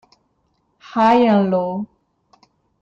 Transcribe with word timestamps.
High 0.79 1.27
and 1.27 1.51
Low 1.51 1.85